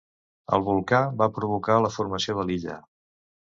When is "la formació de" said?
1.87-2.51